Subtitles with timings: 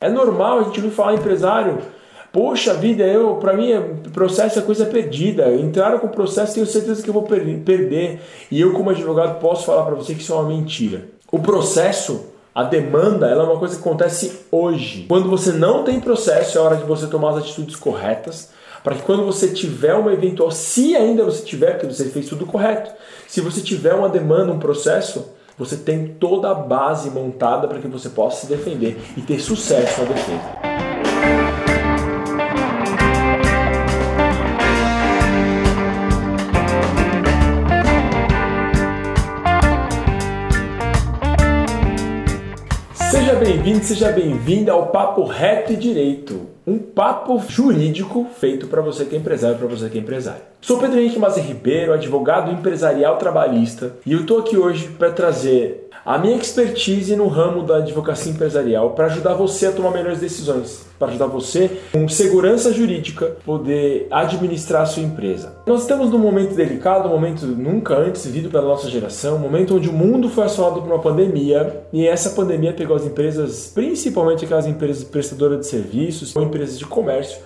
[0.00, 1.78] É normal a gente ouvir falar empresário.
[2.32, 3.70] Poxa vida, eu para mim
[4.14, 5.52] processo é coisa perdida.
[5.54, 8.20] Entraram com o processo, tenho certeza que eu vou per perder.
[8.50, 11.02] E eu como advogado posso falar para você que isso é uma mentira.
[11.30, 15.04] O processo a demanda ela é uma coisa que acontece hoje.
[15.06, 18.50] Quando você não tem processo, é hora de você tomar as atitudes corretas
[18.82, 22.46] para que quando você tiver uma eventual, se ainda você tiver, porque você fez tudo
[22.46, 22.90] correto,
[23.28, 25.28] se você tiver uma demanda, um processo,
[25.60, 30.00] você tem toda a base montada para que você possa se defender e ter sucesso
[30.00, 30.89] na defesa.
[43.60, 49.14] Bem-vindo, seja bem-vinda ao Papo Reto e Direito, um papo jurídico feito para você que
[49.14, 50.40] é empresário, para você que é empresário.
[50.62, 55.89] Sou Pedro Henrique Mazer Ribeiro, advogado empresarial trabalhista, e eu estou aqui hoje para trazer
[56.04, 60.86] a minha expertise no ramo da advocacia empresarial para ajudar você a tomar melhores decisões,
[60.98, 65.54] para ajudar você com segurança jurídica poder administrar a sua empresa.
[65.66, 69.76] Nós estamos num momento delicado, um momento nunca antes vivido pela nossa geração, um momento
[69.76, 74.44] onde o mundo foi assolado por uma pandemia e essa pandemia pegou as empresas, principalmente
[74.44, 77.38] aquelas empresas prestadoras de serviços ou empresas de comércio,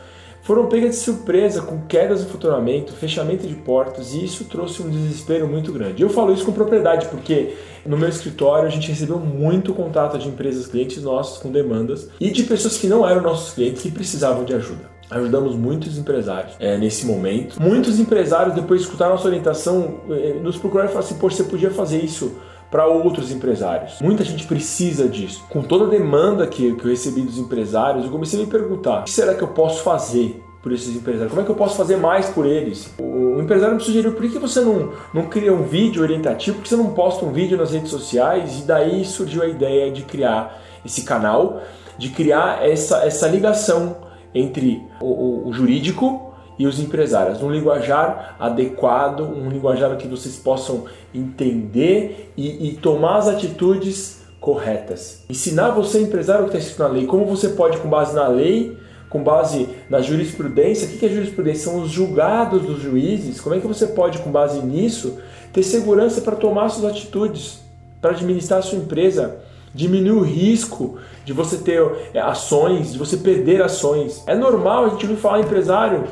[0.44, 4.90] foram pegas de surpresa com quedas no faturamento, fechamento de portas e isso trouxe um
[4.90, 6.02] desespero muito grande.
[6.02, 10.28] Eu falo isso com propriedade porque no meu escritório a gente recebeu muito contato de
[10.28, 14.44] empresas clientes nossos com demandas e de pessoas que não eram nossos clientes que precisavam
[14.44, 14.92] de ajuda.
[15.10, 17.60] Ajudamos muitos empresários é, nesse momento.
[17.60, 21.44] Muitos empresários, depois de escutar nossa orientação, é, nos procuraram e falaram assim: Poxa, você
[21.44, 22.36] podia fazer isso
[22.74, 24.00] para outros empresários.
[24.00, 25.44] Muita gente precisa disso.
[25.48, 29.02] Com toda a demanda que, que eu recebi dos empresários, eu comecei a me perguntar:
[29.02, 31.30] o que será que eu posso fazer por esses empresários?
[31.30, 32.92] Como é que eu posso fazer mais por eles?
[32.98, 36.56] O empresário me sugeriu, por que você não, não cria um vídeo orientativo?
[36.56, 38.58] Por que você não posta um vídeo nas redes sociais?
[38.58, 41.62] E daí surgiu a ideia de criar esse canal,
[41.96, 43.98] de criar essa, essa ligação
[44.34, 50.36] entre o, o, o jurídico e os empresários, um linguajar adequado, um linguajar que vocês
[50.36, 50.84] possam
[51.14, 55.24] entender e, e tomar as atitudes corretas.
[55.28, 58.28] Ensinar você, empresário, o que está escrito na lei, como você pode, com base na
[58.28, 58.76] lei,
[59.08, 61.70] com base na jurisprudência, o que é jurisprudência?
[61.70, 65.18] São os julgados dos juízes, como é que você pode, com base nisso,
[65.52, 67.60] ter segurança para tomar suas atitudes,
[68.00, 69.38] para administrar a sua empresa,
[69.74, 71.82] diminuir o risco de você ter
[72.12, 74.22] é, ações, de você perder ações.
[74.26, 76.04] É normal a gente ouvir falar empresário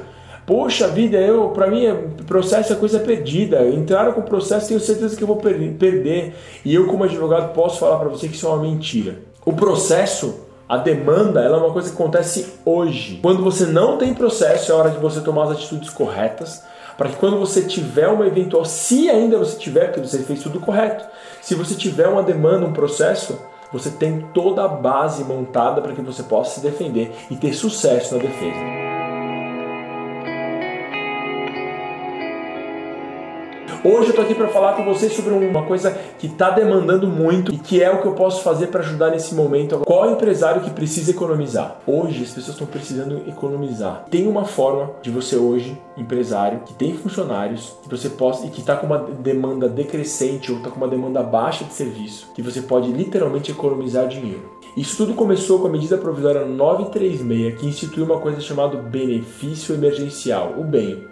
[0.53, 1.95] Poxa vida, eu para mim é,
[2.27, 3.67] processo é coisa perdida.
[3.69, 6.35] Entraram com o processo, tenho certeza que eu vou per perder.
[6.63, 9.17] E eu como advogado posso falar para você que isso é uma mentira.
[9.47, 13.19] O processo, a demanda, ela é uma coisa que acontece hoje.
[13.23, 16.63] Quando você não tem processo, é hora de você tomar as atitudes corretas
[16.99, 20.61] para que quando você tiver uma eventual, se ainda você tiver, porque você fez tudo
[20.61, 21.03] correto,
[21.41, 23.39] se você tiver uma demanda, um processo,
[23.73, 28.15] você tem toda a base montada para que você possa se defender e ter sucesso
[28.15, 28.82] na defesa.
[33.85, 37.53] Hoje eu estou aqui para falar com vocês sobre uma coisa que está demandando muito
[37.53, 39.79] e que é o que eu posso fazer para ajudar nesse momento.
[39.81, 41.79] Qual empresário que precisa economizar?
[41.87, 44.05] Hoje as pessoas estão precisando economizar.
[44.09, 48.61] Tem uma forma de você hoje, empresário, que tem funcionários, que você possa e que
[48.61, 52.63] está com uma demanda decrescente ou está com uma demanda baixa de serviço, que você
[52.63, 54.49] pode literalmente economizar dinheiro.
[54.77, 60.55] Isso tudo começou com a medida provisória 936, que instituiu uma coisa chamada benefício emergencial,
[60.57, 61.12] o BEM.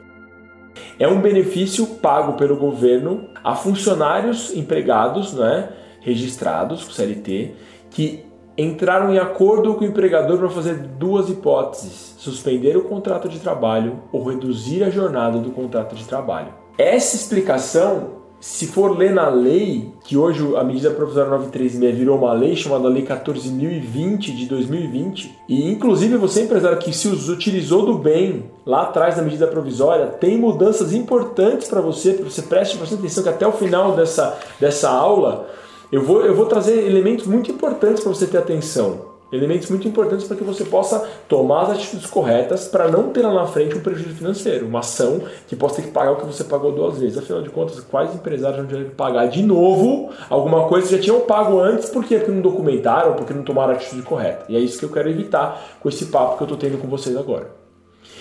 [0.98, 5.70] É um benefício pago pelo governo a funcionários empregados, né,
[6.00, 7.54] registrados com CLT,
[7.90, 8.24] que
[8.56, 14.02] entraram em acordo com o empregador para fazer duas hipóteses: suspender o contrato de trabalho
[14.12, 16.52] ou reduzir a jornada do contrato de trabalho.
[16.76, 22.32] Essa explicação se for ler na lei, que hoje a medida provisória 936 virou uma
[22.32, 28.50] lei chamada Lei 14.020 de 2020, e inclusive você empresário que se utilizou do bem
[28.64, 33.22] lá atrás da medida provisória, tem mudanças importantes para você, para você preste bastante atenção
[33.22, 35.46] que até o final dessa, dessa aula
[35.92, 40.26] eu vou, eu vou trazer elementos muito importantes para você ter atenção elementos muito importantes
[40.26, 43.80] para que você possa tomar as atitudes corretas para não ter lá na frente um
[43.80, 47.18] prejuízo financeiro, uma ação que possa ter que pagar o que você pagou duas vezes.
[47.18, 51.02] Afinal de contas, quais empresários vão ter que pagar de novo alguma coisa que já
[51.02, 54.44] tinham pago antes porque, porque não documentaram, porque não tomaram a atitude correta?
[54.48, 56.88] E é isso que eu quero evitar com esse papo que eu estou tendo com
[56.88, 57.59] vocês agora.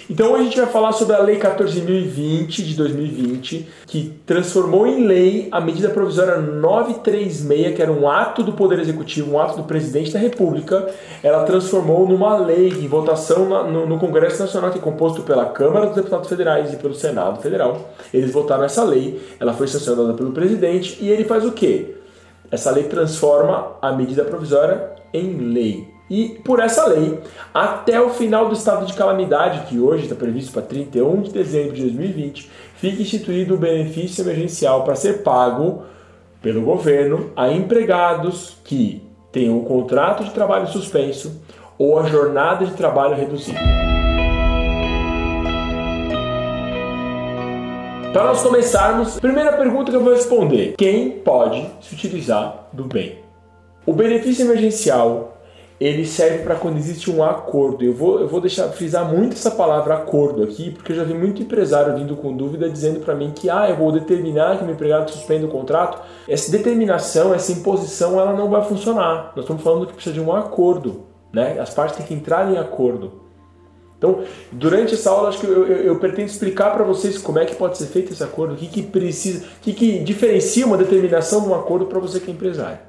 [0.09, 5.05] Então hoje a gente vai falar sobre a Lei 14.020 de 2020, que transformou em
[5.05, 9.65] lei a medida provisória 936, que era um ato do Poder Executivo, um ato do
[9.65, 10.89] Presidente da República.
[11.21, 15.95] Ela transformou numa lei em votação no, Congresso Nacional, que é composto pela Câmara dos
[15.95, 17.91] Deputados Federais e pelo Senado Federal.
[18.11, 21.97] Eles votaram essa lei, ela foi sancionada pelo presidente e ele faz o quê?
[22.49, 25.87] Essa lei transforma a medida provisória em lei.
[26.09, 27.19] E por essa lei,
[27.53, 31.73] até o final do estado de calamidade, que hoje está previsto para 31 de dezembro
[31.73, 35.83] de 2020, fica instituído o benefício emergencial para ser pago
[36.41, 41.41] pelo governo a empregados que tenham o contrato de trabalho suspenso
[41.77, 43.59] ou a jornada de trabalho reduzida.
[48.11, 53.19] Para nós começarmos, primeira pergunta que eu vou responder: quem pode se utilizar do bem?
[53.85, 55.38] O benefício emergencial
[55.79, 57.83] ele serve para quando existe um acordo.
[57.83, 61.13] Eu vou, eu vou deixar frisar muito essa palavra acordo aqui, porque eu já vi
[61.13, 64.73] muito empresário vindo com dúvida dizendo para mim que ah, eu vou determinar que meu
[64.73, 66.01] empregado suspenda o contrato.
[66.27, 69.31] Essa determinação, essa imposição, ela não vai funcionar.
[69.35, 71.57] Nós estamos falando que precisa de um acordo, né?
[71.59, 73.29] As partes têm que entrar em acordo.
[73.97, 77.45] Então, durante essa aula, acho que eu, eu, eu pretendo explicar para vocês como é
[77.45, 80.77] que pode ser feito esse acordo, o que, que precisa, o que, que diferencia uma
[80.77, 82.79] determinação de um acordo para você que é empresário.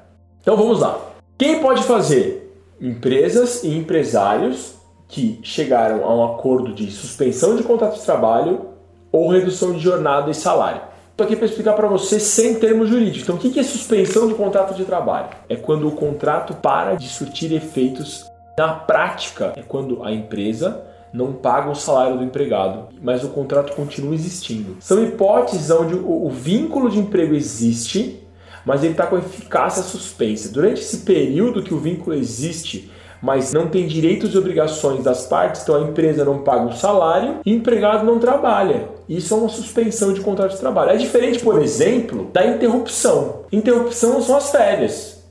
[0.41, 0.99] Então, vamos lá.
[1.37, 2.40] Quem pode fazer?
[2.81, 4.75] Empresas e empresários
[5.07, 8.67] que chegaram a um acordo de suspensão de contrato de trabalho
[9.11, 10.81] ou redução de jornada e salário.
[11.11, 13.23] Estou aqui para explicar para você sem termos jurídicos.
[13.23, 15.29] Então, o que é suspensão de contrato de trabalho?
[15.47, 18.25] É quando o contrato para de surtir efeitos
[18.57, 19.53] na prática.
[19.55, 20.83] É quando a empresa
[21.13, 24.77] não paga o salário do empregado, mas o contrato continua existindo.
[24.79, 28.20] São hipóteses onde o, vínculo de emprego existe,
[28.65, 30.49] mas ele está com eficácia suspensa.
[30.49, 32.91] Durante esse período que o vínculo existe,
[33.21, 37.37] mas não tem direitos e obrigações das partes, então a empresa não paga o salário
[37.45, 38.89] e o empregado não trabalha.
[39.07, 40.91] Isso é uma suspensão de contrato de trabalho.
[40.91, 43.41] É diferente, por exemplo, da interrupção.
[43.51, 45.23] Interrupção são as férias.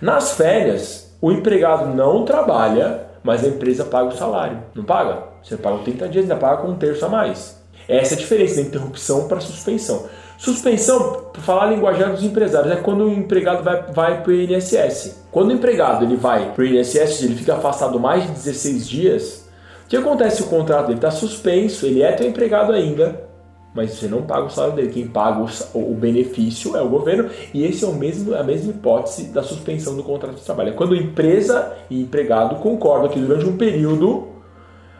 [0.00, 4.58] Nas férias, o empregado não trabalha, mas a empresa paga o salário.
[4.74, 5.24] Não paga?
[5.42, 7.58] Você paga 30 dias, ainda paga com um terço a mais.
[7.88, 10.06] Essa é a diferença da interrupção para suspensão.
[10.36, 15.24] Suspensão, para falar linguajar dos empresários, é quando o empregado vai, vai para o INSS.
[15.30, 19.44] Quando o empregado ele vai para o INSS, ele fica afastado mais de 16 dias,
[19.84, 20.42] o que acontece?
[20.42, 23.28] O contrato está suspenso, ele é teu empregado ainda,
[23.74, 24.92] mas você não paga o salário dele.
[24.92, 25.44] Quem paga
[25.74, 29.42] o, o benefício é o governo, e esse é o mesmo, a mesma hipótese da
[29.42, 30.70] suspensão do contrato de trabalho.
[30.70, 34.28] É quando empresa e empregado concordam que durante um período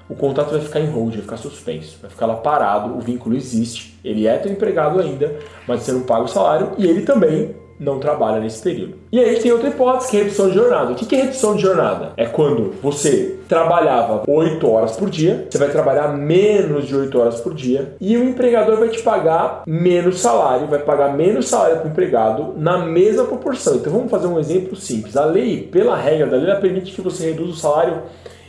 [0.09, 3.37] o contrato vai ficar em hold, vai ficar suspenso, vai ficar lá parado, o vínculo
[3.37, 5.35] existe, ele é teu empregado ainda,
[5.67, 8.95] mas você não paga o salário e ele também não trabalha nesse período.
[9.11, 10.93] E aí tem outra hipótese que é redução de jornada.
[10.93, 12.13] O que é redução de jornada?
[12.17, 17.41] É quando você trabalhava 8 horas por dia, você vai trabalhar menos de 8 horas
[17.41, 21.89] por dia e o empregador vai te pagar menos salário, vai pagar menos salário para
[21.89, 23.77] o empregado na mesma proporção.
[23.77, 25.17] Então vamos fazer um exemplo simples.
[25.17, 28.03] A lei, pela regra da lei, ela permite que você reduza o salário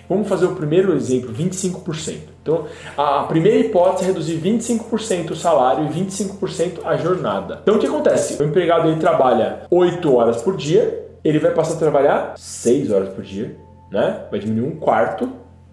[0.08, 2.18] Vamos fazer o primeiro exemplo, 25%.
[2.42, 2.66] Então,
[2.98, 7.60] a primeira hipótese é reduzir 25% o salário e 25% a jornada.
[7.64, 8.42] Então, o que acontece?
[8.42, 13.10] O empregado ele trabalha 8 horas por dia, ele vai passar a trabalhar 6 horas
[13.10, 13.56] por dia,
[13.92, 14.22] né?
[14.30, 15.30] Vai diminuir um quarto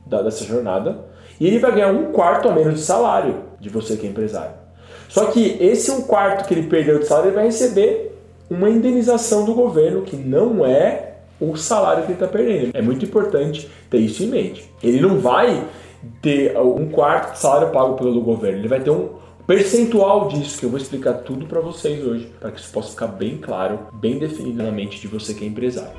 [0.07, 1.05] da, dessa jornada
[1.39, 4.55] e ele vai ganhar um quarto a menos de salário de você que é empresário.
[5.09, 8.19] Só que esse um quarto que ele perdeu de salário, ele vai receber
[8.49, 11.12] uma indenização do governo que não é
[11.51, 12.71] o salário que ele está perdendo.
[12.75, 14.71] É muito importante ter isso em mente.
[14.83, 15.67] Ele não vai
[16.21, 19.11] ter um quarto de salário pago pelo governo, ele vai ter um
[19.47, 23.09] percentual disso que eu vou explicar tudo para vocês hoje, para que isso possa ficar
[23.09, 25.93] bem claro, bem definido na mente de você que é empresário.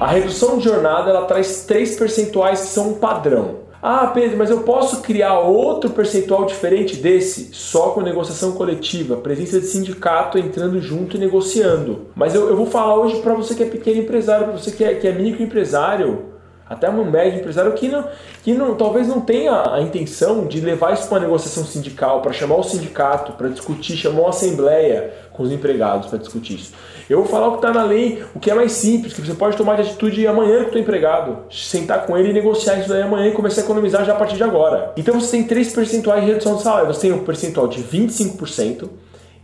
[0.00, 3.60] A redução de jornada ela traz três percentuais que são um padrão.
[3.86, 9.60] Ah, Pedro, mas eu posso criar outro percentual diferente desse só com negociação coletiva, presença
[9.60, 12.06] de sindicato entrando junto e negociando.
[12.16, 14.82] Mas eu, eu vou falar hoje para você que é pequeno empresário, para você que
[14.82, 16.30] é, que é microempresário,
[16.66, 18.08] até um médio empresário que, não,
[18.42, 22.32] que não, talvez não tenha a intenção de levar isso para uma negociação sindical, para
[22.32, 26.72] chamar o sindicato, para discutir, chamar uma assembleia com os empregados para discutir isso.
[27.08, 29.34] Eu vou falar o que está na lei, o que é mais simples, que você
[29.34, 31.44] pode tomar de atitude amanhã com o empregado.
[31.50, 34.36] Sentar com ele e negociar isso daí amanhã e começar a economizar já a partir
[34.36, 34.92] de agora.
[34.96, 36.86] Então você tem três percentuais de redução de salário.
[36.86, 38.88] Você tem um percentual de 25%.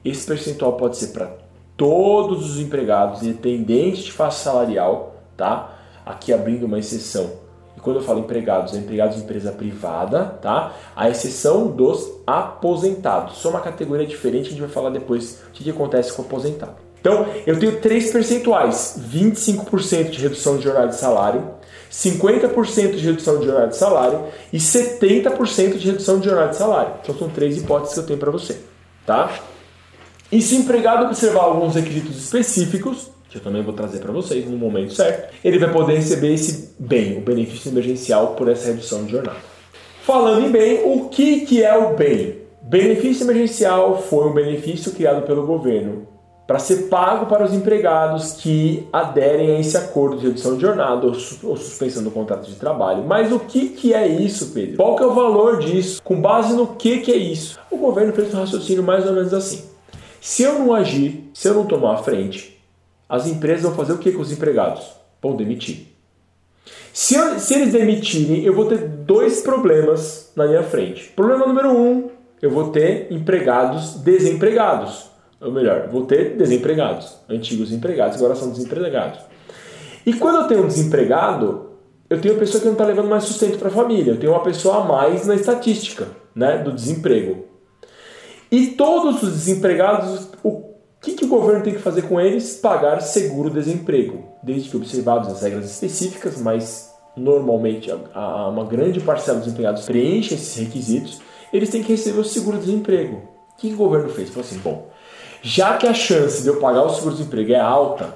[0.04, 1.30] Esse percentual pode ser para
[1.76, 5.78] todos os empregados, independente de faixa salarial, tá?
[6.06, 7.30] Aqui abrindo uma exceção
[7.76, 10.74] e quando eu falo empregados, é empregados de empresa privada, tá?
[10.94, 13.38] A exceção dos aposentados.
[13.38, 16.26] Só uma categoria diferente, a gente vai falar depois o que, que acontece com o
[16.26, 16.89] aposentado.
[17.00, 21.42] Então, eu tenho três percentuais: 25% de redução de jornada de salário,
[21.90, 26.94] 50% de redução de jornada de salário e 70% de redução de jornada de salário.
[27.02, 28.58] Então, são três hipóteses que eu tenho para você,
[29.06, 29.32] tá?
[30.30, 34.46] E se o empregado observar alguns requisitos específicos, que eu também vou trazer para vocês
[34.48, 39.04] no momento certo, ele vai poder receber esse bem, o benefício emergencial por essa redução
[39.04, 39.38] de jornada.
[40.04, 42.40] Falando em bem, o que, que é o bem?
[42.62, 46.09] Benefício emergencial foi um benefício criado pelo governo
[46.50, 51.06] para ser pago para os empregados que aderem a esse acordo de redução de jornada
[51.06, 51.12] ou,
[51.44, 53.04] ou suspensão do contrato de trabalho.
[53.04, 54.76] Mas o que, que é isso, Pedro?
[54.76, 56.02] Qual que é o valor disso?
[56.02, 57.56] Com base no que, que é isso?
[57.70, 59.62] O governo fez um raciocínio mais ou menos assim.
[60.20, 62.60] Se eu não agir, se eu não tomar a frente,
[63.08, 64.84] as empresas vão fazer o que com os empregados?
[65.22, 65.86] Vão demitir.
[66.92, 71.12] Se, eu, se eles demitirem, eu vou ter dois problemas na minha frente.
[71.14, 72.10] Problema número um,
[72.42, 75.09] eu vou ter empregados desempregados.
[75.40, 77.16] Ou melhor, vou ter desempregados.
[77.28, 79.20] Antigos empregados, agora são desempregados.
[80.04, 81.70] E quando eu tenho um desempregado,
[82.08, 84.12] eu tenho uma pessoa que não está levando mais sustento para a família.
[84.12, 87.44] Eu tenho uma pessoa a mais na estatística né, do desemprego.
[88.50, 92.56] E todos os desempregados, o que, que o governo tem que fazer com eles?
[92.56, 94.24] Pagar seguro-desemprego.
[94.42, 99.84] Desde que observados as regras específicas, mas normalmente a, a, uma grande parcela dos empregados
[99.84, 101.20] preenche esses requisitos,
[101.52, 103.16] eles têm que receber o seguro-desemprego.
[103.52, 104.30] O que, que o governo fez?
[104.30, 104.89] Falou assim: bom,
[105.42, 108.14] já que a chance de eu pagar o seguro-desemprego é alta,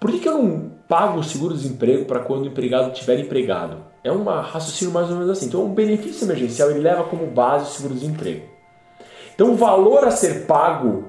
[0.00, 3.78] por que, que eu não pago o seguro-desemprego para quando o empregado estiver empregado?
[4.04, 5.46] É um raciocínio mais ou menos assim.
[5.46, 8.44] Então, o benefício emergencial ele leva como base o seguro-desemprego.
[9.34, 11.04] Então, o valor a ser pago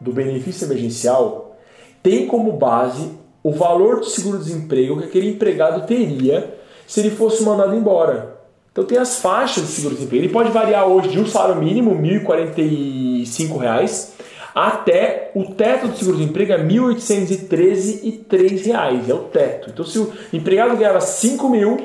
[0.00, 1.56] do benefício emergencial
[2.02, 3.10] tem como base
[3.42, 8.40] o valor do seguro-desemprego que aquele empregado teria se ele fosse mandado embora.
[8.70, 10.24] Então tem as faixas de seguro-desemprego.
[10.24, 14.08] Ele pode variar hoje de um salário mínimo, R$ 1.045,
[14.54, 19.08] até o teto do seguro-desemprego é R$ 1.813,03.
[19.08, 19.70] É o teto.
[19.70, 21.80] Então, se o empregado ganhava 5 mil,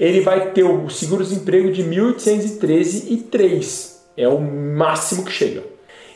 [0.00, 3.98] ele vai ter o seguro-desemprego de R$ 1.813,03.
[4.16, 5.62] É o máximo que chega.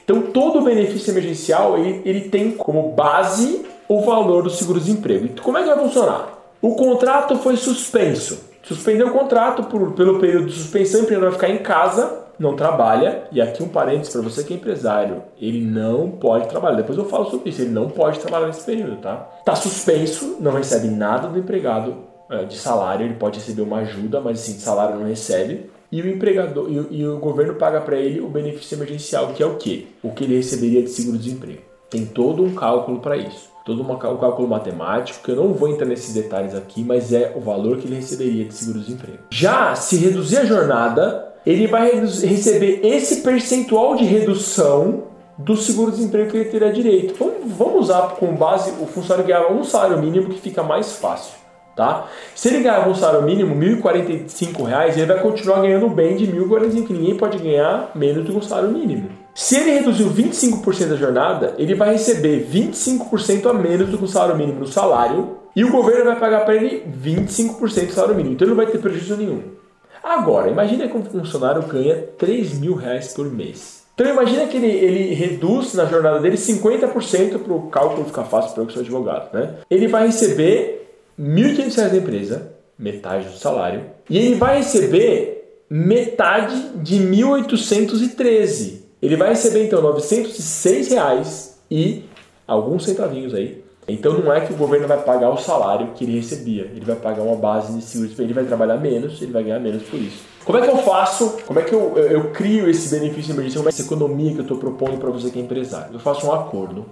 [0.04, 5.26] Então, todo o benefício emergencial ele, ele tem como base o valor do seguro-desemprego.
[5.26, 6.36] Então, como é que vai funcionar?
[6.60, 8.50] O contrato foi suspenso.
[8.64, 12.56] Suspendeu o contrato por, pelo período de suspensão, o empregador vai ficar em casa não
[12.56, 16.76] trabalha, e aqui um parênteses para você que é empresário, ele não pode trabalhar.
[16.76, 19.16] Depois eu falo sobre isso, ele não pode trabalhar nesse período, tá?
[19.44, 21.94] Tá suspenso, não recebe nada do empregado
[22.28, 25.70] é, de salário, ele pode receber uma ajuda, mas assim, de salário não recebe.
[25.90, 29.46] E o empregador e, e o governo paga para ele o benefício emergencial, que é
[29.46, 29.86] o quê?
[30.02, 31.62] O que ele receberia de seguro-desemprego.
[31.88, 35.86] Tem todo um cálculo para isso todo um cálculo matemático, que eu não vou entrar
[35.86, 39.18] nesses detalhes aqui, mas é o valor que ele receberia de seguro-desemprego.
[39.30, 45.04] Já se reduzir a jornada, ele vai receber esse percentual de redução
[45.36, 47.14] do seguro-desemprego que ele terá direito.
[47.18, 51.42] Vamos, vamos usar como base o funcionário ganhava um salário mínimo que fica mais fácil.
[51.74, 52.06] Tá?
[52.34, 56.38] Se ele ganhava um salário mínimo, R$ 1.045, ele vai continuar ganhando bem de R$
[56.38, 59.08] 1.045, que ninguém pode ganhar menos do que um salário mínimo.
[59.34, 64.08] Se ele reduziu 25% da jornada, ele vai receber 25% a menos do que o
[64.08, 68.34] salário mínimo no salário e o governo vai pagar para ele 25% do salário mínimo.
[68.34, 69.61] Então ele não vai ter prejuízo nenhum.
[70.02, 73.82] Agora, imagine que um funcionário ganha 3 mil reais por mês.
[73.94, 78.52] Então imagina que ele, ele reduz na jornada dele 50% para o cálculo ficar fácil
[78.52, 79.32] para eu que sou advogado.
[79.32, 79.56] Né?
[79.70, 86.70] Ele vai receber R$ 1.500 da empresa, metade do salário, e ele vai receber metade
[86.76, 88.82] de 1.813.
[89.00, 92.04] Ele vai receber então 906 reais e
[92.46, 96.16] alguns centavinhos aí então não é que o governo vai pagar o salário que ele
[96.16, 99.58] recebia, ele vai pagar uma base de seguro, ele vai trabalhar menos, ele vai ganhar
[99.58, 100.24] menos por isso.
[100.44, 103.66] Como é que eu faço, como é que eu, eu, eu crio esse benefício emergencial,
[103.68, 105.94] essa economia que eu estou propondo para você que é empresário?
[105.94, 106.86] Eu faço um acordo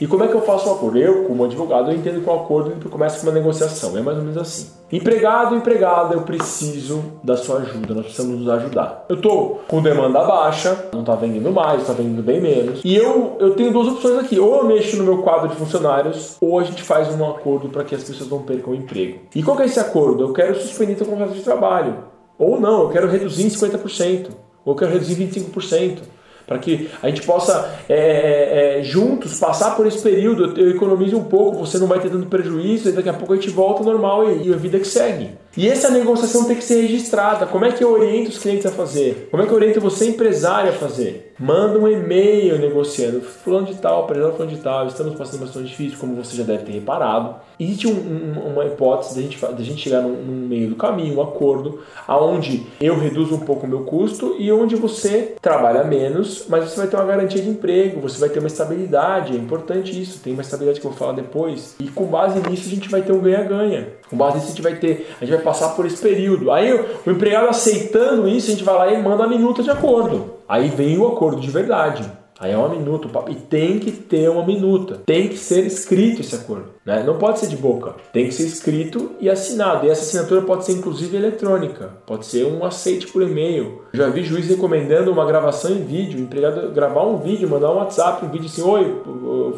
[0.00, 0.98] e como é que eu faço um acordo?
[0.98, 3.96] Eu, como advogado, eu entendo que o um acordo começa com uma negociação.
[3.96, 4.70] É mais ou menos assim.
[4.92, 7.94] Empregado, empregada, eu preciso da sua ajuda.
[7.94, 9.04] Nós precisamos nos ajudar.
[9.08, 12.80] Eu estou com demanda baixa, não está vendendo mais, está vendendo bem menos.
[12.84, 14.38] E eu, eu tenho duas opções aqui.
[14.38, 17.84] Ou eu mexo no meu quadro de funcionários, ou a gente faz um acordo para
[17.84, 19.20] que as pessoas não percam o emprego.
[19.34, 20.24] E qual é esse acordo?
[20.24, 22.04] Eu quero suspender o contrato de trabalho.
[22.38, 24.28] Ou não, eu quero reduzir em 50%.
[24.64, 26.15] Ou eu quero reduzir em 25%
[26.46, 30.58] para que a gente possa é, é, é, juntos passar por esse período.
[30.58, 33.36] Eu economizo um pouco, você não vai ter tanto prejuízo, e daqui a pouco a
[33.36, 35.30] gente volta ao normal e, e a vida que segue.
[35.56, 37.46] E essa negociação tem que ser registrada.
[37.46, 39.28] Como é que eu oriento os clientes a fazer?
[39.30, 41.25] Como é que eu oriento você, empresário, a fazer?
[41.38, 43.20] Manda um e-mail negociando.
[43.20, 46.44] Fulano de tal, empresário fulano de tal, estamos passando uma situação difícil, como você já
[46.44, 47.36] deve ter reparado.
[47.60, 50.70] Existe um, um, uma hipótese de a gente, de a gente chegar num, num, meio
[50.70, 55.34] do caminho, um acordo, aonde eu reduzo um pouco o meu custo e onde você
[55.40, 59.34] trabalha menos, mas você vai ter uma garantia de emprego, você vai ter uma estabilidade.
[59.34, 61.76] É importante isso, tem uma estabilidade que eu vou falar depois.
[61.78, 63.88] E com base nisso a gente vai ter um ganha-ganha.
[64.08, 66.50] Com base nisso a gente vai ter, a gente vai passar por esse período.
[66.50, 70.35] Aí o empregado aceitando isso, a gente vai lá e manda a minuta de acordo.
[70.48, 72.04] Aí vem o acordo de verdade.
[72.38, 76.34] Aí é uma minuta, e tem que ter uma minuta, tem que ser escrito esse
[76.34, 77.02] acordo, né?
[77.02, 79.86] Não pode ser de boca, tem que ser escrito e assinado.
[79.86, 83.84] E essa assinatura pode ser inclusive eletrônica, pode ser um aceite por e-mail.
[83.90, 88.26] Já vi juiz recomendando uma gravação em vídeo, empregado gravar um vídeo, mandar um WhatsApp,
[88.26, 89.00] um vídeo assim, oi,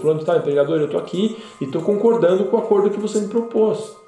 [0.01, 3.27] fulano está empregador, eu estou aqui e estou concordando com o acordo que você me
[3.27, 3.99] propôs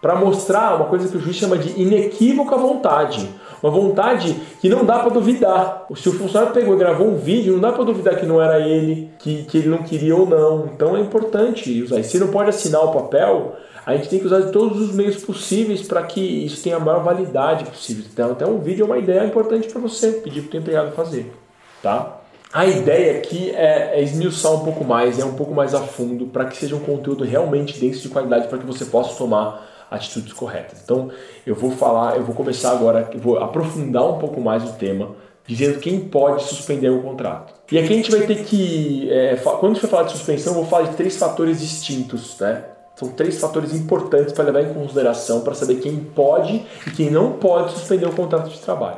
[0.00, 3.28] para mostrar uma coisa que o juiz chama de inequívoca vontade.
[3.62, 5.86] Uma vontade que não dá para duvidar.
[5.96, 8.60] Se o funcionário pegou e gravou um vídeo, não dá para duvidar que não era
[8.60, 10.70] ele, que, que ele não queria ou não.
[10.74, 12.02] Então é importante usar.
[12.02, 15.82] Se não pode assinar o papel, a gente tem que usar todos os meios possíveis
[15.82, 18.04] para que isso tenha a maior validade possível.
[18.12, 21.32] Então, até um vídeo é uma ideia importante para você pedir para o empregado fazer.
[21.80, 22.20] Tá?
[22.52, 26.26] A ideia aqui é, é, esmiuçar um pouco mais, é um pouco mais a fundo,
[26.26, 30.32] para que seja um conteúdo realmente denso de qualidade, para que você possa tomar atitudes
[30.32, 30.80] corretas.
[30.82, 31.10] Então,
[31.46, 35.14] eu vou falar, eu vou começar agora, eu vou aprofundar um pouco mais o tema,
[35.46, 37.54] dizendo quem pode suspender o contrato.
[37.70, 40.52] E aqui a gente vai ter que, é, quando a gente for falar de suspensão,
[40.52, 42.64] eu vou falar de três fatores distintos, né?
[42.96, 47.32] São três fatores importantes para levar em consideração para saber quem pode e quem não
[47.32, 48.96] pode suspender o contrato de trabalho.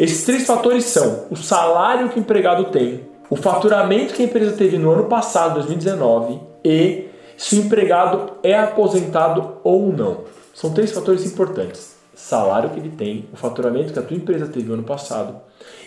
[0.00, 4.56] Esses três fatores são o salário que o empregado tem, o faturamento que a empresa
[4.56, 10.24] teve no ano passado, 2019, e se o empregado é aposentado ou não.
[10.54, 14.66] São três fatores importantes: salário que ele tem, o faturamento que a tua empresa teve
[14.66, 15.36] no ano passado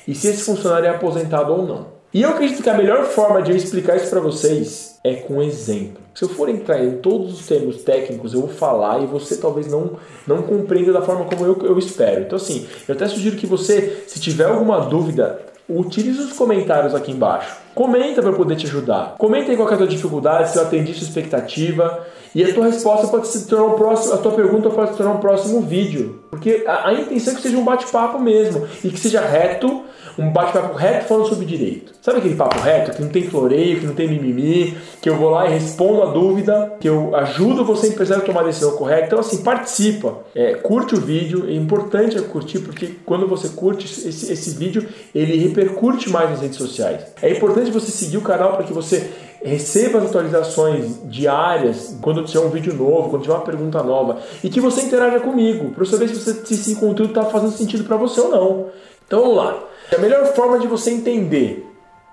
[0.08, 1.98] e se esse funcionário é aposentado ou não.
[2.14, 5.44] E eu acredito que a melhor forma de eu explicar isso para vocês é com
[5.44, 6.02] exemplo.
[6.16, 9.68] Se eu for entrar em todos os termos técnicos, eu vou falar e você talvez
[9.68, 12.22] não, não compreenda da forma como eu, eu espero.
[12.22, 15.40] Então, assim, eu até sugiro que você, se tiver alguma dúvida,
[15.70, 17.58] utilize os comentários aqui embaixo.
[17.76, 19.16] Comenta para poder te ajudar.
[19.18, 22.06] Comenta aí qual é a tua dificuldade, se eu atendi sua expectativa.
[22.34, 25.14] E a tua resposta pode se tornar um próximo, a tua pergunta pode se tornar
[25.14, 26.20] um próximo vídeo.
[26.30, 29.84] Porque a, a intenção é que seja um bate-papo mesmo e que seja reto
[30.18, 31.94] um bate-papo reto falando sobre direito.
[32.02, 35.30] Sabe aquele papo reto que não tem floreio, que não tem mimimi, que eu vou
[35.30, 39.06] lá e respondo a dúvida, que eu ajudo você empresário a tomar a decisão correta.
[39.06, 41.46] Então, assim, participa, é, curte o vídeo.
[41.48, 46.58] É importante curtir porque quando você curte esse, esse vídeo, ele repercute mais nas redes
[46.58, 47.06] sociais.
[47.22, 49.12] É importante você seguir o canal para que você
[49.44, 54.50] receba as atualizações diárias quando tiver um vídeo novo, quando tiver uma pergunta nova e
[54.50, 57.98] que você interaja comigo para saber se, você, se esse conteúdo está fazendo sentido para
[57.98, 58.66] você ou não.
[59.06, 59.64] Então vamos lá.
[59.96, 61.66] A melhor forma de você entender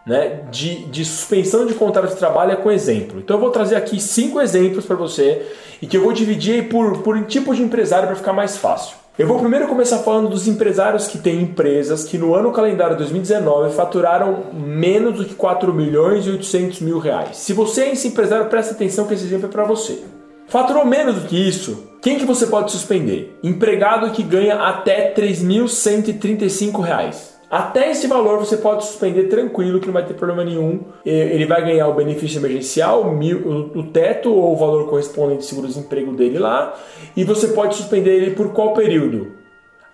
[0.07, 3.21] né, de, de suspensão de contrato de trabalho é com exemplo.
[3.21, 5.47] Então eu vou trazer aqui cinco exemplos para você
[5.81, 9.04] e que eu vou dividir por, por tipo de empresário para ficar mais fácil.
[9.17, 13.73] Eu vou primeiro começar falando dos empresários que têm empresas que no ano calendário 2019
[13.73, 17.37] faturaram menos do que 4 milhões e 800 mil reais.
[17.37, 20.03] Se você é esse empresário, presta atenção que esse exemplo é para você.
[20.49, 23.39] Faturou menos do que isso, quem que você pode suspender?
[23.41, 27.34] Empregado que ganha até 3.135 reais.
[27.55, 30.81] Até esse valor você pode suspender tranquilo, que não vai ter problema nenhum.
[31.07, 36.41] Ele vai ganhar o benefício emergencial, o teto ou o valor correspondente de seguro-desemprego dele
[36.41, 36.75] lá.
[37.17, 39.35] E você pode suspender ele por qual período?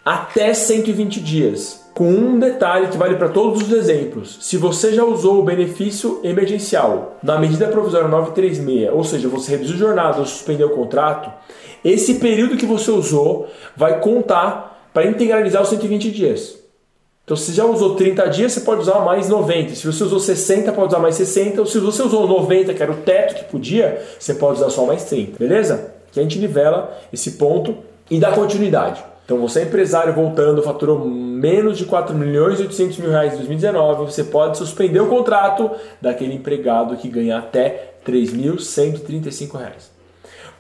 [0.03, 1.85] Até 120 dias.
[1.93, 4.39] Com um detalhe que vale para todos os exemplos.
[4.41, 9.77] Se você já usou o benefício emergencial na medida provisória 936, ou seja, você reduziu
[9.77, 11.31] jornada ou suspendeu o contrato,
[11.85, 16.60] esse período que você usou vai contar para integralizar os 120 dias.
[17.31, 19.77] Então, se já usou 30 dias, você pode usar mais 90.
[19.77, 21.61] Se você usou 60, pode usar mais 60.
[21.61, 24.85] Ou se você usou 90, que era o teto que podia, você pode usar só
[24.85, 25.39] mais 30.
[25.39, 25.93] Beleza?
[26.11, 27.77] Que a gente nivela esse ponto
[28.11, 29.01] e dá continuidade.
[29.25, 33.37] Então, você é empresário voltando, faturou menos de 4 milhões e 800 mil reais em
[33.37, 39.89] 2019, você pode suspender o contrato daquele empregado que ganha até 3.135 reais.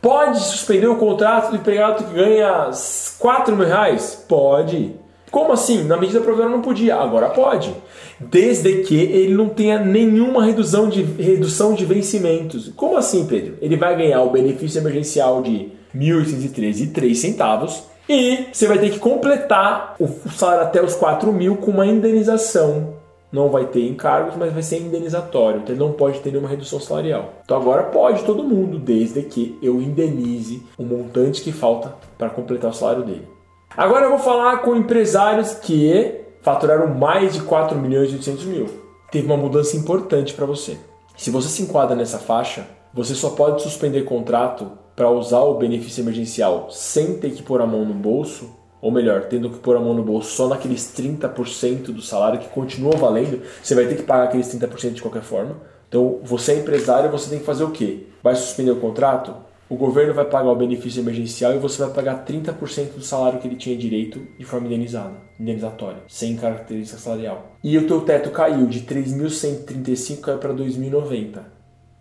[0.00, 2.70] Pode suspender o contrato do empregado que ganha
[3.18, 4.24] 4 mil reais?
[4.28, 4.99] Pode.
[5.30, 5.84] Como assim?
[5.84, 7.72] Na medida provisória não podia, agora pode.
[8.18, 12.72] Desde que ele não tenha nenhuma redução de, redução de vencimentos.
[12.74, 13.56] Como assim, Pedro?
[13.60, 18.98] Ele vai ganhar o benefício emergencial de R$ 1.813,03 centavos e você vai ter que
[18.98, 22.94] completar o salário até os 4 mil com uma indenização.
[23.32, 25.60] Não vai ter encargos, mas vai ser indenizatório.
[25.60, 27.34] Então ele não pode ter nenhuma redução salarial.
[27.44, 32.72] Então agora pode todo mundo, desde que eu indenize o montante que falta para completar
[32.72, 33.39] o salário dele.
[33.76, 38.66] Agora eu vou falar com empresários que faturaram mais de 4 milhões e 800 mil.
[39.12, 40.76] Teve uma mudança importante para você.
[41.16, 46.02] Se você se enquadra nessa faixa, você só pode suspender contrato para usar o benefício
[46.02, 48.50] emergencial sem ter que pôr a mão no bolso,
[48.82, 52.48] ou melhor, tendo que pôr a mão no bolso só naqueles 30% do salário que
[52.48, 55.56] continua valendo, você vai ter que pagar aqueles 30% de qualquer forma.
[55.88, 58.06] Então, você é empresário, você tem que fazer o quê?
[58.22, 59.34] Vai suspender o contrato?
[59.70, 63.46] O governo vai pagar o benefício emergencial e você vai pagar 30% do salário que
[63.46, 67.52] ele tinha direito de forma indenizada, indenizatória, sem característica salarial.
[67.62, 71.38] E o teu teto caiu de 3.135 caiu para 2.090.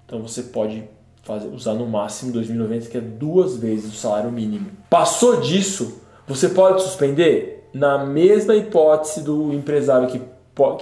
[0.04, 0.84] Então você pode
[1.22, 4.72] fazer, usar no máximo 2.090, que é duas vezes o salário mínimo.
[4.90, 10.20] Passou disso, você pode suspender na mesma hipótese do empresário que,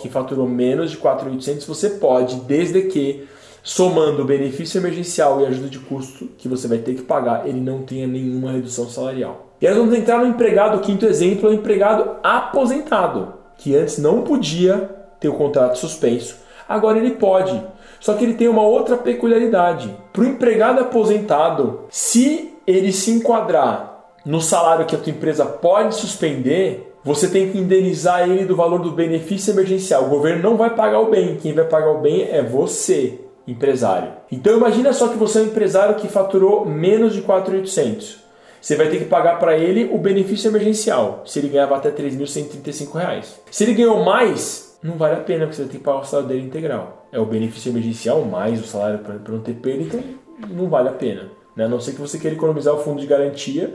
[0.02, 3.28] que faturou menos de 4.800, você pode, desde que
[3.68, 7.60] somando o benefício emergencial e ajuda de custo que você vai ter que pagar, ele
[7.60, 9.48] não tenha nenhuma redução salarial.
[9.60, 13.98] E aí vamos entrar no empregado, o quinto exemplo é o empregado aposentado, que antes
[13.98, 17.62] não podia ter o contrato suspenso, agora ele pode.
[18.00, 19.94] Só que ele tem uma outra peculiaridade.
[20.14, 25.96] Para o empregado aposentado, se ele se enquadrar no salário que a tua empresa pode
[25.96, 30.06] suspender, você tem que indenizar ele do valor do benefício emergencial.
[30.06, 34.12] O governo não vai pagar o bem, quem vai pagar o bem é você empresário.
[34.32, 38.18] Então imagina só que você é um empresário que faturou menos de 4.800.
[38.60, 42.10] Você vai ter que pagar para ele o benefício emergencial, se ele ganhava até R$
[42.10, 43.24] 3.135.
[43.50, 46.04] Se ele ganhou mais, não vale a pena, porque você vai ter que pagar o
[46.04, 47.08] salário dele integral.
[47.12, 50.04] É o benefício emergencial mais o salário para não ter perda, então
[50.50, 51.30] não vale a pena.
[51.56, 51.66] Né?
[51.66, 53.74] A não ser que você queira economizar o fundo de garantia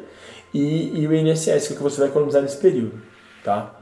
[0.52, 3.00] e, e o INSS, que é o que você vai economizar nesse período.
[3.42, 3.74] Tá?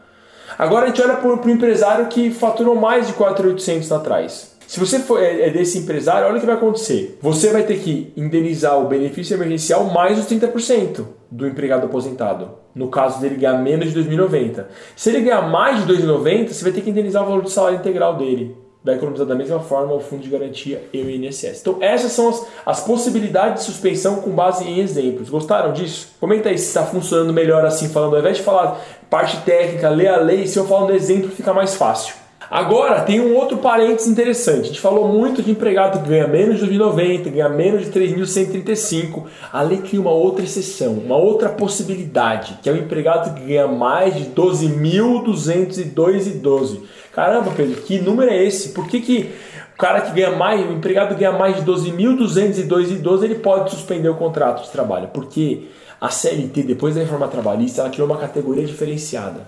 [0.58, 4.49] Agora a gente olha para o empresário que faturou mais de 4.800 atrás.
[4.70, 7.18] Se você for, é, é desse empresário, olha o que vai acontecer.
[7.20, 12.52] Você vai ter que indenizar o benefício emergencial mais os 30% do empregado aposentado.
[12.72, 14.66] No caso dele ganhar menos de 2.090.
[14.94, 17.78] Se ele ganhar mais de 2.090, você vai ter que indenizar o valor do salário
[17.80, 18.56] integral dele.
[18.84, 21.62] Vai economizar da mesma forma o fundo de garantia e o INSS.
[21.62, 25.28] Então, essas são as, as possibilidades de suspensão com base em exemplos.
[25.28, 26.14] Gostaram disso?
[26.20, 28.14] Comenta aí se está funcionando melhor assim, falando.
[28.14, 28.80] Ao invés de falar
[29.10, 32.19] parte técnica, ler a lei, se eu falo no exemplo, fica mais fácil.
[32.50, 34.62] Agora, tem um outro parênteses interessante.
[34.62, 39.26] A gente falou muito de empregado que ganha menos de 2.090, ganha menos de 3.135.
[39.52, 43.68] A lei cria uma outra exceção, uma outra possibilidade, que é o empregado que ganha
[43.68, 46.80] mais de 12.202,12.
[47.12, 48.70] Caramba, Pedro, que número é esse?
[48.70, 49.30] Por que, que
[49.74, 54.16] o cara que ganha mais, o empregado ganha mais de 12.202,12, ele pode suspender o
[54.16, 55.06] contrato de trabalho?
[55.14, 55.68] Porque
[56.00, 59.46] a CLT, depois da reforma trabalhista, ela criou uma categoria diferenciada.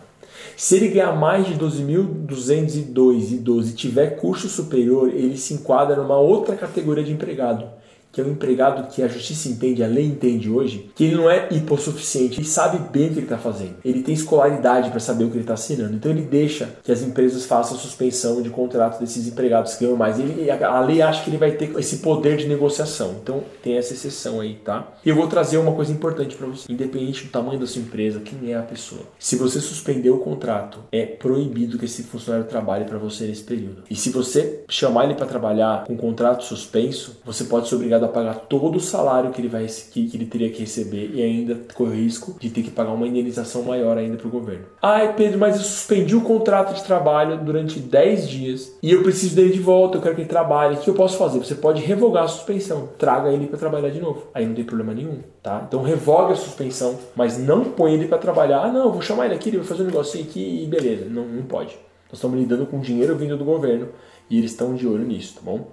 [0.57, 5.97] Se ele ganhar mais de 12.202 e 12 e tiver curso superior, ele se enquadra
[5.97, 7.82] numa outra categoria de empregado
[8.13, 11.31] que é um empregado que a justiça entende, a lei entende hoje, que ele não
[11.31, 13.77] é hipossuficiente, ele sabe bem o que ele está fazendo.
[13.85, 15.95] Ele tem escolaridade para saber o que ele está assinando.
[15.95, 20.19] Então ele deixa que as empresas façam suspensão de contrato desses empregados que ganham mais.
[20.19, 23.17] Ele, a lei acha que ele vai ter esse poder de negociação.
[23.23, 24.93] Então tem essa exceção aí, tá?
[25.05, 26.71] E eu vou trazer uma coisa importante para você.
[26.71, 29.03] Independente do tamanho da sua empresa, quem é a pessoa.
[29.19, 33.85] Se você suspender o contrato, é proibido que esse funcionário trabalhe para você nesse período.
[33.89, 38.05] E se você chamar ele para trabalhar com contrato suspenso, você pode ser obrigado obrigado
[38.05, 41.23] a pagar todo o salário que ele, vai, que, que ele teria que receber e
[41.23, 44.65] ainda corre o risco de ter que pagar uma indenização maior ainda para o governo.
[44.81, 49.37] Ai, Pedro, mas eu suspendi o contrato de trabalho durante 10 dias e eu preciso
[49.37, 50.77] dele de volta, eu quero que ele trabalhe.
[50.77, 51.39] O que eu posso fazer?
[51.39, 54.25] Você pode revogar a suspensão, traga ele para trabalhar de novo.
[54.35, 55.65] Aí não tem problema nenhum, tá?
[55.67, 58.63] Então revoga a suspensão, mas não põe ele para trabalhar.
[58.65, 61.07] Ah, não, vou chamar ele aqui, ele vai fazer um negocinho aqui e beleza.
[61.09, 61.77] Não, não pode.
[62.11, 63.89] Nós estamos lidando com dinheiro vindo do governo
[64.29, 65.67] e eles estão de olho nisso, tá bom?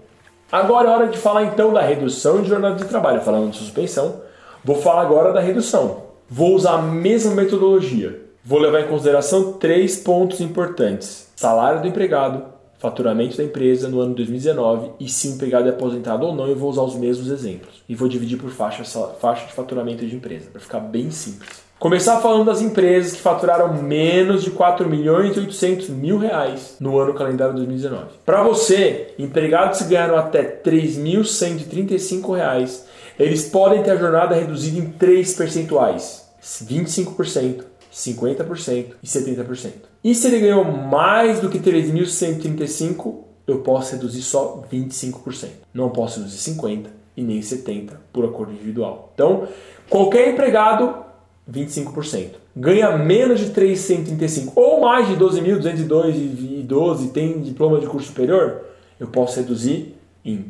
[0.51, 3.21] Agora é hora de falar então da redução de jornada de trabalho.
[3.21, 4.21] Falando de suspensão,
[4.63, 6.03] vou falar agora da redução.
[6.27, 8.19] Vou usar a mesma metodologia.
[8.43, 12.45] Vou levar em consideração três pontos importantes: salário do empregado,
[12.79, 16.55] faturamento da empresa no ano 2019 e se o empregado é aposentado ou não, eu
[16.55, 17.83] vou usar os mesmos exemplos.
[17.87, 18.83] E vou dividir por faixa,
[19.19, 21.68] faixa de faturamento de empresa, para ficar bem simples.
[21.79, 26.99] Começar falando das empresas que faturaram menos de 4 milhões e 800 mil reais no
[26.99, 28.15] ano calendário 2019.
[28.25, 32.85] Para você, empregados que ganharam até 3.135 reais,
[33.17, 37.63] eles podem ter a jornada reduzida em três percentuais: 25%,
[37.93, 39.71] 50% e 70%.
[40.03, 45.47] E se ele ganhou mais do que 3.135, eu posso reduzir só 25%.
[45.73, 49.13] Não posso reduzir 50% e nem 70% por acordo individual.
[49.13, 49.47] Então,
[49.89, 51.07] qualquer empregado
[51.51, 52.31] 25%.
[52.55, 58.65] Ganha menos de 335 ou mais de 12.202 e 12 tem diploma de curso superior,
[58.99, 60.45] eu posso reduzir em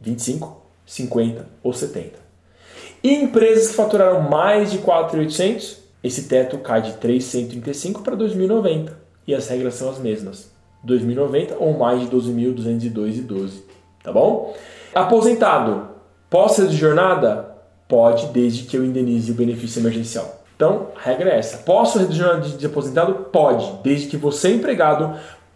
[0.00, 2.20] 25, 50 ou 70.
[3.02, 8.92] E empresas que faturaram mais de 4.800, esse teto cai de 335 para 2.090
[9.26, 10.50] e as regras são as mesmas.
[10.86, 13.64] 2.090 ou mais de 12.202 e 12,
[14.02, 14.56] tá bom?
[14.92, 15.88] Aposentado,
[16.28, 17.50] posso de jornada?
[17.88, 20.41] Pode, desde que eu indenize o benefício emergencial.
[20.62, 21.58] Então, a regra é essa.
[21.58, 23.14] Posso reduzir de, de aposentado?
[23.32, 25.12] Pode, desde que você, empregado,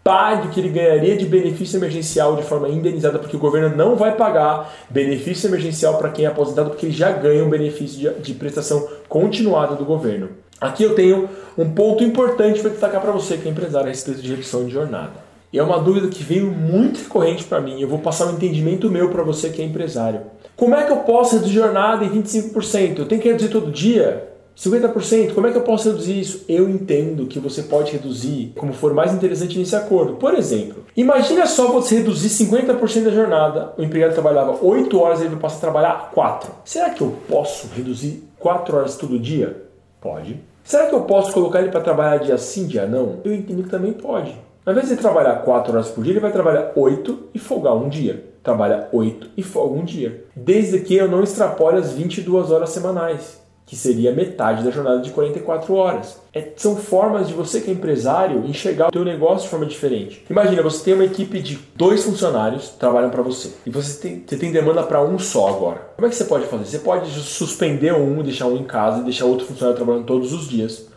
[0.07, 4.17] metade que ele ganharia de benefício emergencial de forma indenizada, porque o governo não vai
[4.17, 8.33] pagar benefício emergencial para quem é aposentado, porque ele já ganha um benefício de, de
[8.33, 10.29] prestação continuada do governo.
[10.59, 14.21] Aqui eu tenho um ponto importante para destacar para você que é empresário a respeito
[14.21, 15.27] de redução de jornada.
[15.53, 17.79] E é uma dúvida que veio muito recorrente para mim.
[17.79, 20.21] Eu vou passar um entendimento meu para você que é empresário.
[20.55, 22.99] Como é que eu posso reduzir jornada em 25%?
[22.99, 24.36] Eu tenho que reduzir todo dia?
[24.57, 26.43] 50%, como é que eu posso reduzir isso?
[26.49, 30.13] Eu entendo que você pode reduzir como for mais interessante nesse acordo.
[30.13, 33.73] Por exemplo, imagina só você reduzir 50% da jornada.
[33.77, 36.51] O empregado trabalhava 8 horas e ele passa a trabalhar 4.
[36.65, 39.63] Será que eu posso reduzir 4 horas todo dia?
[40.01, 40.39] Pode.
[40.63, 43.19] Será que eu posso colocar ele para trabalhar dia sim, dia não?
[43.23, 44.35] Eu entendo que também pode.
[44.65, 47.87] Ao invés de trabalhar 4 horas por dia, ele vai trabalhar 8 e folgar um
[47.87, 48.25] dia.
[48.41, 50.25] Trabalha 8 e folga um dia.
[50.35, 55.11] Desde que eu não extrapole as 22 horas semanais que seria metade da jornada de
[55.11, 56.17] 44 horas.
[56.33, 60.23] É, são formas de você que é empresário enxergar o teu negócio de forma diferente.
[60.29, 64.23] Imagina, você tem uma equipe de dois funcionários que trabalham para você e você tem,
[64.25, 65.81] você tem demanda para um só agora.
[65.97, 66.65] Como é que você pode fazer?
[66.65, 70.47] Você pode suspender um, deixar um em casa e deixar outro funcionário trabalhando todos os
[70.47, 70.87] dias.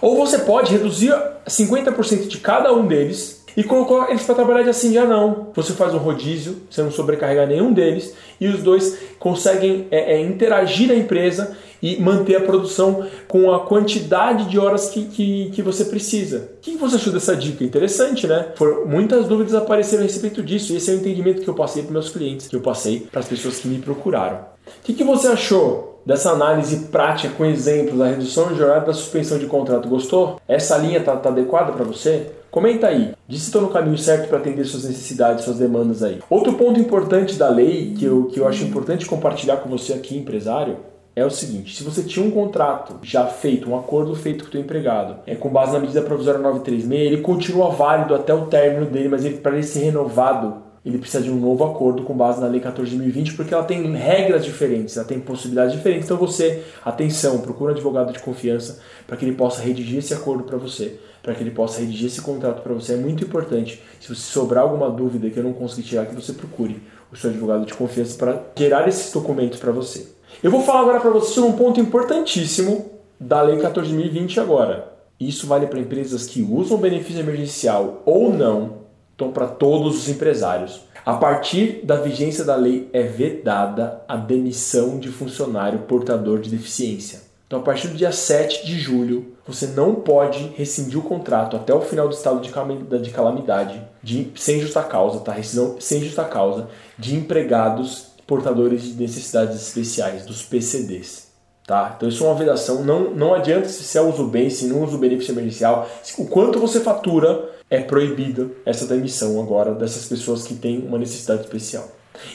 [0.00, 1.12] Ou você pode reduzir
[1.46, 5.48] 50% de cada um deles e colocou eles para trabalhar de assim já não.
[5.54, 10.20] Você faz um rodízio, você não sobrecarrega nenhum deles e os dois conseguem é, é,
[10.20, 15.62] interagir na empresa e manter a produção com a quantidade de horas que, que, que
[15.62, 16.52] você precisa.
[16.56, 17.62] O que você achou dessa dica?
[17.62, 18.46] Interessante, né?
[18.56, 21.82] Por, muitas dúvidas apareceram a respeito disso e esse é o entendimento que eu passei
[21.82, 24.38] para meus clientes, que eu passei para as pessoas que me procuraram.
[24.66, 28.92] O que, que você achou dessa análise prática com exemplos da redução de e da
[28.92, 29.88] suspensão de contrato?
[29.88, 30.40] Gostou?
[30.48, 32.30] Essa linha está tá adequada para você?
[32.54, 33.12] Comenta aí.
[33.26, 36.20] Diz se estou no caminho certo para atender suas necessidades, suas demandas aí.
[36.30, 40.16] Outro ponto importante da lei que eu, que eu acho importante compartilhar com você aqui,
[40.16, 40.76] empresário,
[41.16, 44.52] é o seguinte: se você tinha um contrato já feito, um acordo feito com o
[44.52, 48.86] teu empregado, é com base na medida provisória 936, ele continua válido até o término
[48.86, 52.40] dele, mas ele, para ele ser renovado, ele precisa de um novo acordo com base
[52.40, 56.04] na Lei 14.020, porque ela tem regras diferentes, ela tem possibilidades diferentes.
[56.04, 60.44] Então você, atenção, procura um advogado de confiança para que ele possa redigir esse acordo
[60.44, 62.92] para você para que ele possa redigir esse contrato para você.
[62.92, 63.82] É muito importante.
[63.98, 67.30] Se você sobrar alguma dúvida que eu não consegui tirar, que você procure o seu
[67.30, 70.06] advogado de confiança para gerar esses documentos para você.
[70.42, 74.92] Eu vou falar agora para você sobre um ponto importantíssimo da Lei 14.020 agora.
[75.18, 78.80] Isso vale para empresas que usam benefício emergencial ou não,
[79.14, 80.82] então para todos os empresários.
[81.06, 87.20] A partir da vigência da lei é vedada a demissão de funcionário portador de deficiência.
[87.54, 91.72] Então, a partir do dia 7 de julho, você não pode rescindir o contrato até
[91.72, 95.30] o final do estado de calamidade, de, sem justa causa, tá?
[95.30, 96.66] Rescisão sem justa causa,
[96.98, 101.28] de empregados portadores de necessidades especiais, dos PCDs.
[101.64, 101.94] Tá?
[101.96, 104.82] Então isso é uma vedação, não, não adianta se você usa o bem, se não
[104.82, 105.88] usa o benefício emergencial,
[106.18, 111.42] o quanto você fatura é proibida essa demissão agora dessas pessoas que têm uma necessidade
[111.42, 111.88] especial.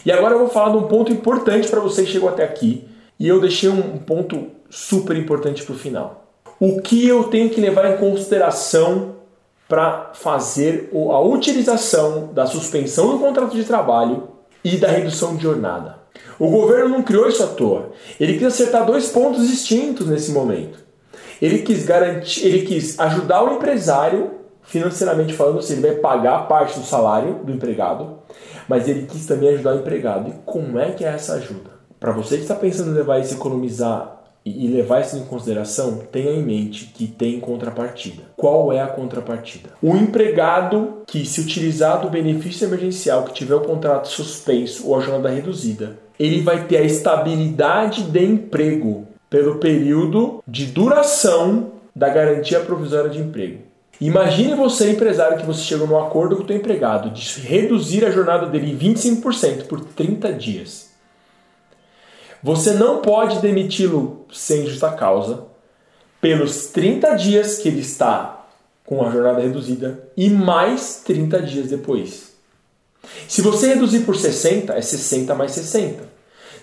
[0.05, 2.87] E agora eu vou falar de um ponto importante para você que chegou até aqui,
[3.19, 6.25] e eu deixei um ponto super importante para o final.
[6.59, 9.15] O que eu tenho que levar em consideração
[9.67, 14.29] para fazer a utilização da suspensão do contrato de trabalho
[14.63, 15.97] e da redução de jornada?
[16.37, 17.91] O governo não criou isso à toa.
[18.19, 20.79] Ele quis acertar dois pontos distintos nesse momento.
[21.41, 24.31] Ele quis garantir, ele quis ajudar o empresário
[24.63, 28.19] financeiramente falando, seja, ele vai pagar parte do salário do empregado,
[28.67, 30.29] mas ele quis também ajudar o empregado.
[30.29, 31.71] E como é que é essa ajuda?
[31.99, 34.18] Para você que está pensando em levar isso, economizar
[34.57, 38.23] e levar isso em consideração, tenha em mente que tem contrapartida.
[38.35, 39.69] Qual é a contrapartida?
[39.81, 45.01] O empregado que, se utilizar do benefício emergencial, que tiver o contrato suspenso ou a
[45.01, 52.59] jornada reduzida, ele vai ter a estabilidade de emprego pelo período de duração da garantia
[52.59, 53.69] provisória de emprego.
[54.01, 58.45] Imagine você, empresário, que você chegou num acordo com o empregado de reduzir a jornada
[58.45, 60.88] dele em 25% por 30 dias.
[62.41, 65.43] Você não pode demiti-lo sem justa causa
[66.21, 68.47] pelos 30 dias que ele está
[68.85, 72.33] com a jornada reduzida e mais 30 dias depois.
[73.27, 76.03] Se você reduzir por 60, é 60 mais 60.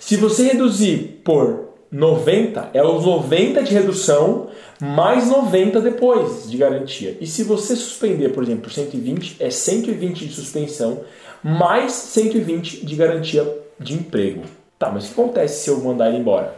[0.01, 4.49] Se você reduzir por 90, é os 90 de redução
[4.81, 7.17] mais 90 depois de garantia.
[7.21, 11.03] E se você suspender, por exemplo, por 120, é 120 de suspensão
[11.43, 14.43] mais 120 de garantia de emprego.
[14.79, 16.55] Tá, mas o que acontece se eu mandar ele embora?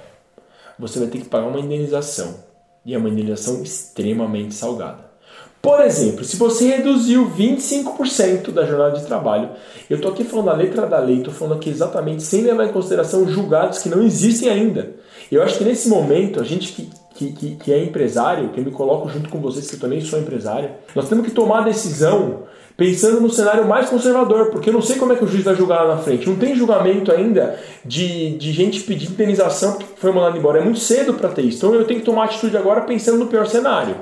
[0.79, 2.37] Você vai ter que pagar uma indenização.
[2.85, 5.09] E é uma indenização extremamente salgada.
[5.61, 9.51] Por exemplo, se você reduziu 25% da jornada de trabalho,
[9.91, 12.73] eu estou aqui falando a letra da lei, estou falando aqui exatamente sem levar em
[12.73, 14.95] consideração julgados que não existem ainda.
[15.31, 18.65] Eu acho que nesse momento, a gente que, que, que, que é empresário, que eu
[18.65, 21.65] me coloco junto com vocês, que eu também sou empresário, nós temos que tomar a
[21.65, 22.45] decisão
[22.79, 25.57] pensando no cenário mais conservador, porque eu não sei como é que o juiz vai
[25.57, 26.29] julgar lá na frente.
[26.29, 30.61] Não tem julgamento ainda de, de gente pedir indenização porque foi mandado embora.
[30.61, 31.57] É muito cedo para ter isso.
[31.57, 33.97] Então eu tenho que tomar atitude agora pensando no pior cenário.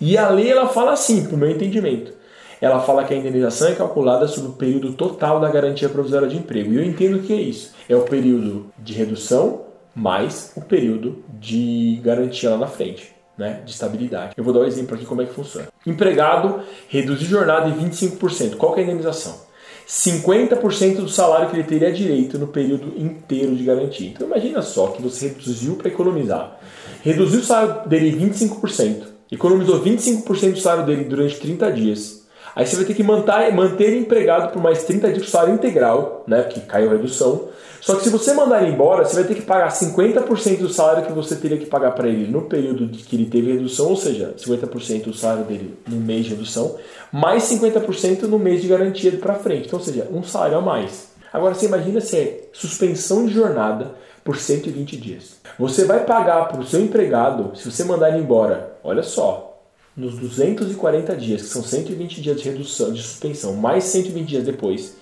[0.00, 2.14] E a lei ela fala assim, para o meu entendimento.
[2.60, 6.36] Ela fala que a indenização é calculada sobre o período total da garantia provisória de
[6.36, 6.72] emprego.
[6.72, 7.74] E eu entendo que é isso.
[7.88, 13.72] É o período de redução mais o período de garantia lá na frente né, de
[13.72, 14.34] estabilidade.
[14.36, 15.68] Eu vou dar um exemplo aqui como é que funciona.
[15.86, 18.56] Empregado reduzir jornada em 25%.
[18.56, 19.46] Qual é a indenização?
[19.86, 24.08] 50% do salário que ele teria direito no período inteiro de garantia.
[24.08, 26.58] Então imagina só que você reduziu para economizar.
[27.02, 32.25] Reduziu o salário dele em 25%, economizou 25% do salário dele durante 30 dias.
[32.56, 36.42] Aí você vai ter que manter, manter empregado por mais 30 dias, salário integral, né,
[36.44, 37.50] que caiu a redução,
[37.86, 41.06] só que se você mandar ele embora, você vai ter que pagar 50% do salário
[41.06, 44.34] que você teria que pagar para ele no período que ele teve redução, ou seja,
[44.36, 46.76] 50% do salário dele no mês de redução,
[47.12, 49.66] mais 50% no mês de garantia para frente.
[49.66, 51.10] Então, ou seja, um salário a mais.
[51.32, 53.92] Agora você imagina se é suspensão de jornada
[54.24, 55.36] por 120 dias.
[55.56, 59.55] Você vai pagar para o seu empregado, se você mandar ele embora, olha só,
[59.96, 64.96] nos 240 dias, que são 120 dias de redução, de suspensão, mais 120 dias depois,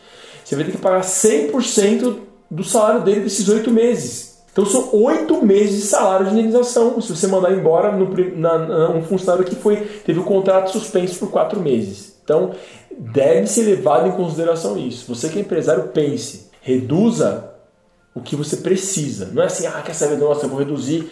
[0.44, 2.18] você vai ter que pagar 100%
[2.50, 4.34] do salário dele desses oito meses.
[4.52, 8.90] Então são oito meses de salário de indenização se você mandar embora no, na, na,
[8.90, 9.76] um funcionário que foi
[10.06, 12.14] teve o contrato suspenso por quatro meses.
[12.22, 12.52] Então
[12.96, 15.12] deve ser levado em consideração isso.
[15.12, 17.52] Você que é empresário, pense, reduza
[18.14, 19.30] o que você precisa.
[19.32, 21.10] Não é assim, ah, quer saber, nossa, eu vou reduzir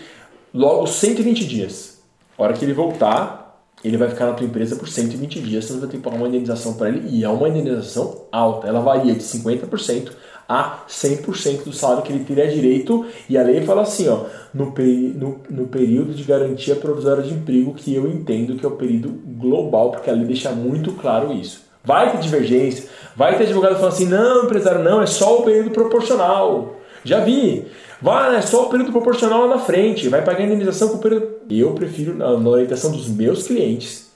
[0.54, 1.98] logo 120 dias.
[2.38, 3.41] A hora que ele voltar,
[3.84, 6.28] ele vai ficar na tua empresa por 120 dias, você vai ter que pagar uma
[6.28, 8.68] indenização para ele, e é uma indenização alta.
[8.68, 10.12] Ela varia de 50%
[10.48, 13.06] a 100% do salário que ele teria direito.
[13.28, 14.74] E a lei fala assim, ó, no,
[15.14, 19.08] no, no período de garantia provisória de emprego, que eu entendo que é o período
[19.08, 21.62] global, porque a lei deixa muito claro isso.
[21.84, 25.70] Vai ter divergência, vai ter advogado falando assim, não, empresário, não, é só o período
[25.70, 26.76] proporcional.
[27.04, 27.66] Já vi.
[28.00, 31.31] Vai, é só o período proporcional lá na frente, vai pagar indenização com o período.
[31.50, 34.12] Eu prefiro, na orientação dos meus clientes,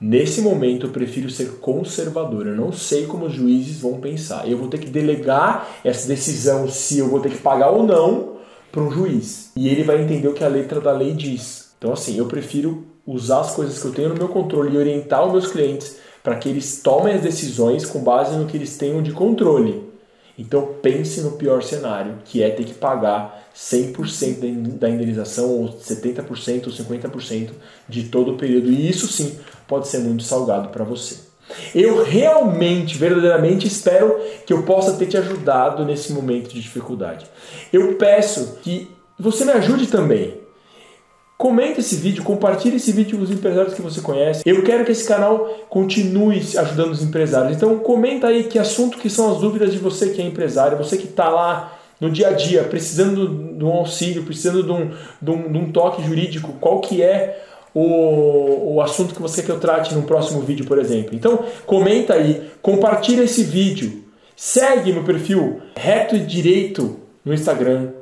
[0.00, 2.46] Nesse momento eu prefiro ser conservador.
[2.46, 4.48] Eu não sei como os juízes vão pensar.
[4.48, 8.36] Eu vou ter que delegar essa decisão se eu vou ter que pagar ou não
[8.72, 9.50] para um juiz.
[9.54, 11.72] E ele vai entender o que a letra da lei diz.
[11.76, 15.26] Então assim, eu prefiro usar as coisas que eu tenho no meu controle e orientar
[15.26, 19.02] os meus clientes para que eles tomem as decisões com base no que eles tenham
[19.02, 19.89] de controle.
[20.40, 26.66] Então pense no pior cenário, que é ter que pagar 100% da indenização, ou 70%
[26.66, 27.50] ou 50%
[27.86, 28.70] de todo o período.
[28.70, 31.16] E isso sim pode ser muito salgado para você.
[31.74, 37.26] Eu realmente, verdadeiramente espero que eu possa ter te ajudado nesse momento de dificuldade.
[37.70, 40.40] Eu peço que você me ajude também.
[41.40, 44.42] Comenta esse vídeo, compartilhe esse vídeo com os empresários que você conhece.
[44.44, 47.56] Eu quero que esse canal continue ajudando os empresários.
[47.56, 50.98] Então comenta aí que assunto que são as dúvidas de você que é empresário, você
[50.98, 54.90] que está lá no dia a dia, precisando de um auxílio, precisando de um,
[55.22, 59.46] de um, de um toque jurídico, qual que é o, o assunto que você quer
[59.46, 61.14] que eu trate no próximo vídeo, por exemplo.
[61.14, 64.04] Então comenta aí, compartilha esse vídeo,
[64.36, 67.92] segue meu perfil Reto e Direito no Instagram,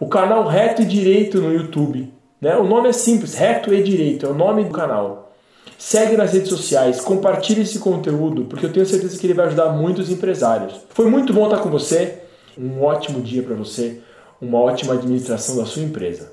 [0.00, 2.21] o canal Reto e Direito no YouTube.
[2.42, 2.56] Né?
[2.56, 5.32] O nome é simples, Reto e Direito, é o nome do canal.
[5.78, 9.70] Segue nas redes sociais, compartilhe esse conteúdo, porque eu tenho certeza que ele vai ajudar
[9.70, 10.74] muitos empresários.
[10.88, 12.18] Foi muito bom estar com você.
[12.58, 14.00] Um ótimo dia para você,
[14.40, 16.32] uma ótima administração da sua empresa.